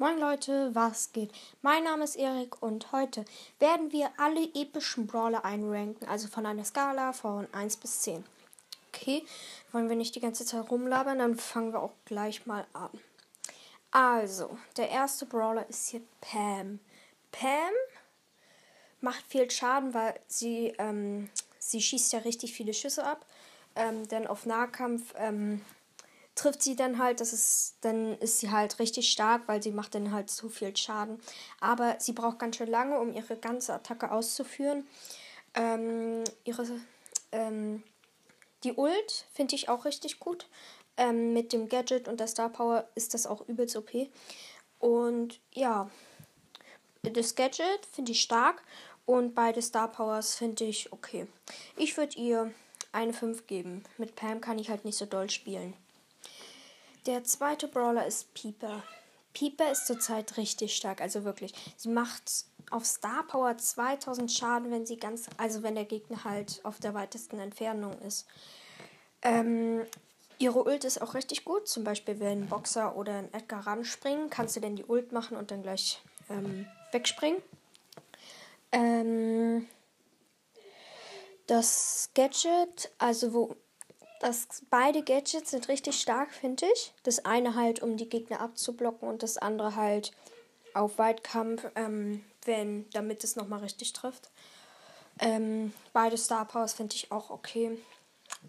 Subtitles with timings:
[0.00, 1.32] Moin Leute, was geht?
[1.60, 3.24] Mein Name ist Erik und heute
[3.58, 8.24] werden wir alle epischen Brawler einranken, also von einer Skala von 1 bis 10.
[8.94, 9.26] Okay,
[9.72, 12.90] wollen wir nicht die ganze Zeit rumlabern, dann fangen wir auch gleich mal an.
[13.90, 16.78] Also, der erste Brawler ist hier Pam.
[17.32, 17.72] Pam
[19.00, 21.28] macht viel Schaden, weil sie, ähm,
[21.58, 23.26] sie schießt ja richtig viele Schüsse ab.
[23.74, 25.64] Ähm, denn auf Nahkampf ähm,
[26.38, 29.94] trifft sie dann halt, das ist, dann ist sie halt richtig stark, weil sie macht
[29.94, 31.20] dann halt zu viel Schaden.
[31.60, 34.86] Aber sie braucht ganz schön lange, um ihre ganze Attacke auszuführen.
[35.54, 36.64] Ähm, ihre,
[37.32, 37.82] ähm,
[38.64, 40.46] die Ult finde ich auch richtig gut.
[40.96, 43.90] Ähm, mit dem Gadget und der Star Power ist das auch übelst OP.
[44.78, 45.90] Und ja,
[47.02, 48.62] das Gadget finde ich stark
[49.06, 51.26] und beide Star Powers finde ich okay.
[51.76, 52.52] Ich würde ihr
[52.92, 53.84] eine 5 geben.
[53.96, 55.74] Mit Pam kann ich halt nicht so doll spielen.
[57.08, 58.82] Der zweite Brawler ist Pieper.
[59.32, 61.54] Pieper ist zurzeit richtig stark, also wirklich.
[61.78, 66.60] Sie macht auf Star Power 2000 Schaden, wenn sie ganz, also wenn der Gegner halt
[66.64, 68.26] auf der weitesten Entfernung ist.
[69.22, 69.86] Ähm,
[70.38, 71.66] ihre Ult ist auch richtig gut.
[71.66, 75.38] Zum Beispiel, wenn ein Boxer oder ein Edgar ranspringen, kannst du dann die Ult machen
[75.38, 77.40] und dann gleich ähm, wegspringen.
[78.70, 79.66] Ähm,
[81.46, 83.56] das Gadget, also wo
[84.20, 86.92] das, beide Gadgets sind richtig stark, finde ich.
[87.02, 90.12] Das eine halt, um die Gegner abzublocken und das andere halt
[90.74, 94.30] auf Weitkampf, ähm, wenn, damit es nochmal richtig trifft.
[95.20, 97.78] Ähm, beide Star Powers finde ich auch okay.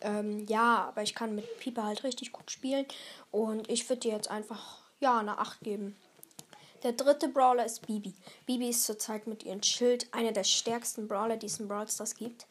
[0.00, 2.86] Ähm, ja, aber ich kann mit Pieper halt richtig gut spielen
[3.30, 5.96] und ich würde dir jetzt einfach, ja, eine 8 geben.
[6.82, 8.14] Der dritte Brawler ist Bibi.
[8.46, 12.14] Bibi ist zurzeit mit ihrem Schild einer der stärksten Brawler, die es in Brawl Stars
[12.14, 12.46] gibt.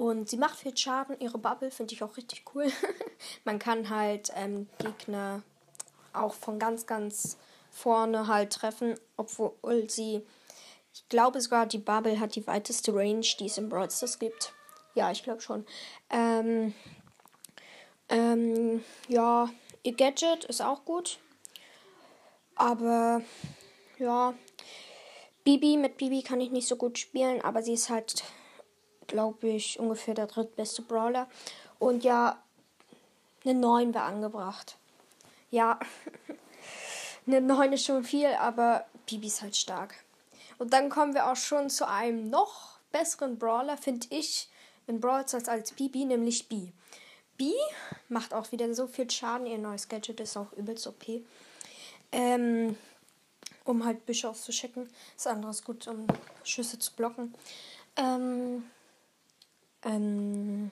[0.00, 1.20] Und sie macht viel Schaden.
[1.20, 2.72] Ihre Bubble finde ich auch richtig cool.
[3.44, 5.42] Man kann halt ähm, Gegner
[6.14, 7.36] auch von ganz, ganz
[7.70, 10.22] vorne halt treffen, obwohl sie,
[10.94, 14.54] ich glaube sogar, die Bubble hat die weiteste Range, die es im Brawl Stars gibt.
[14.94, 15.66] Ja, ich glaube schon.
[16.08, 16.72] Ähm,
[18.08, 19.50] ähm, ja,
[19.82, 21.18] ihr Gadget ist auch gut.
[22.54, 23.20] Aber
[23.98, 24.32] ja,
[25.44, 28.24] Bibi, mit Bibi kann ich nicht so gut spielen, aber sie ist halt
[29.10, 31.28] glaube ich, ungefähr der drittbeste Brawler.
[31.78, 32.40] Und ja,
[33.44, 34.76] eine 9 wäre angebracht.
[35.50, 35.78] Ja,
[37.26, 39.94] eine 9 ist schon viel, aber Bibi ist halt stark.
[40.58, 44.48] Und dann kommen wir auch schon zu einem noch besseren Brawler, finde ich,
[44.86, 46.68] in Brawl Stars als Bibi, nämlich B.
[47.36, 47.52] B
[48.08, 49.46] macht auch wieder so viel Schaden.
[49.46, 51.22] Ihr neues Gadget ist auch übelst OP.
[52.12, 52.76] Ähm,
[53.64, 54.88] um halt Büsche auszuschicken.
[55.14, 56.06] Das andere ist gut, um
[56.44, 57.34] Schüsse zu blocken.
[57.96, 58.64] Ähm,
[59.84, 60.70] ähm.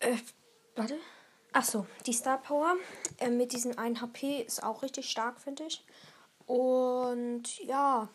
[0.00, 0.16] Äh,
[0.76, 0.98] warte.
[1.52, 2.76] Achso, die Star Power
[3.18, 5.84] äh, mit diesem 1 HP ist auch richtig stark, finde ich.
[6.46, 8.08] Und ja,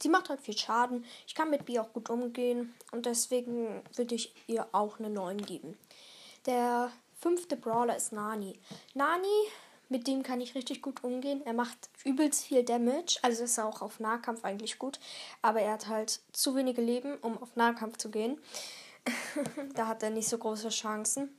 [0.00, 1.04] sie macht halt viel Schaden.
[1.26, 2.74] Ich kann mit B auch gut umgehen.
[2.92, 5.78] Und deswegen würde ich ihr auch eine 9 geben.
[6.46, 8.58] Der fünfte Brawler ist Nani.
[8.94, 9.26] Nani
[9.90, 11.42] mit dem kann ich richtig gut umgehen.
[11.44, 15.00] Er macht übelst viel Damage, also ist er auch auf Nahkampf eigentlich gut.
[15.42, 18.40] Aber er hat halt zu wenige Leben, um auf Nahkampf zu gehen.
[19.74, 21.36] da hat er nicht so große Chancen.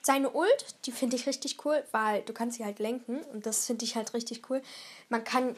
[0.00, 3.66] Seine Ult, die finde ich richtig cool, weil du kannst sie halt lenken und das
[3.66, 4.62] finde ich halt richtig cool.
[5.08, 5.56] Man kann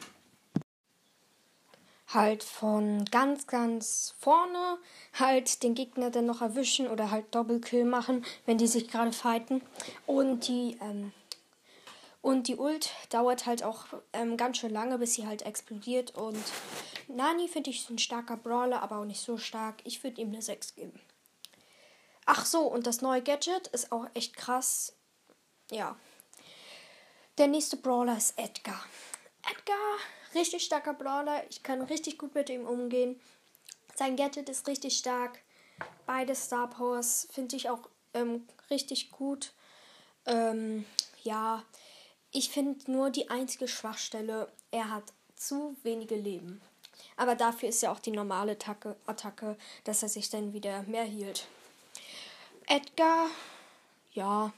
[2.07, 4.79] halt von ganz, ganz vorne
[5.13, 9.61] halt den Gegner dann noch erwischen oder halt Doppelkill machen, wenn die sich gerade fighten.
[10.07, 11.13] Und die ähm,
[12.21, 16.15] und die Ult dauert halt auch ähm, ganz schön lange, bis sie halt explodiert.
[16.15, 16.43] Und
[17.07, 19.81] Nani finde ich ein starker Brawler, aber auch nicht so stark.
[19.85, 20.99] Ich würde ihm eine 6 geben.
[22.25, 24.95] Ach so, und das neue Gadget ist auch echt krass.
[25.71, 25.97] Ja.
[27.39, 28.85] Der nächste Brawler ist Edgar.
[29.49, 29.97] Edgar,
[30.35, 31.43] richtig starker Brawler.
[31.49, 33.19] Ich kann richtig gut mit ihm umgehen.
[33.95, 35.39] Sein Gadget ist richtig stark.
[36.05, 39.53] Beide Star Powers finde ich auch ähm, richtig gut.
[40.27, 40.85] Ähm,
[41.23, 41.63] ja,
[42.31, 46.61] ich finde nur die einzige Schwachstelle, er hat zu wenige Leben.
[47.17, 51.03] Aber dafür ist ja auch die normale Attacke, Attacke dass er sich dann wieder mehr
[51.03, 51.47] hielt.
[52.67, 53.27] Edgar,
[54.13, 54.53] ja,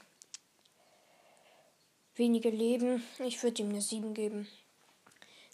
[2.14, 3.02] wenige Leben.
[3.18, 4.48] Ich würde ihm eine 7 geben.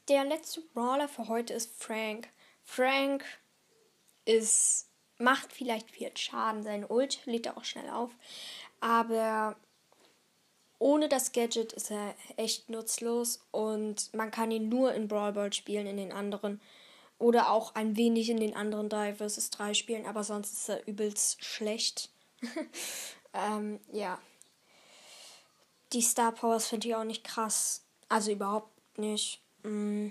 [0.08, 2.28] Der letzte Brawler für heute ist Frank.
[2.64, 3.24] Frank
[4.24, 4.88] ist,
[5.18, 6.62] macht vielleicht viel Schaden.
[6.62, 8.10] Sein Ult lädt er auch schnell auf.
[8.80, 9.56] Aber
[10.80, 15.52] ohne das Gadget ist er echt nutzlos und man kann ihn nur in Brawl Ball
[15.52, 16.60] spielen, in den anderen.
[17.18, 20.88] Oder auch ein wenig in den anderen 3 vs 3 spielen, aber sonst ist er
[20.88, 22.08] übelst schlecht.
[23.34, 24.18] ähm, ja.
[25.92, 27.84] die Star Powers finde ich auch nicht krass.
[28.08, 29.42] Also überhaupt nicht.
[29.62, 30.08] Mm,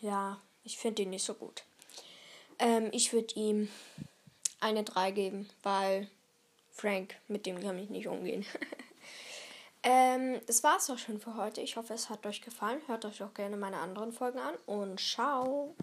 [0.00, 1.62] ja, ich finde ihn nicht so gut.
[2.58, 3.68] Ähm, ich würde ihm
[4.58, 6.08] eine 3 geben, weil
[6.72, 8.44] Frank, mit dem kann ich nicht umgehen.
[9.82, 11.60] ähm, das war's auch schon für heute.
[11.60, 12.80] Ich hoffe, es hat euch gefallen.
[12.86, 15.74] Hört euch auch gerne meine anderen Folgen an und ciao.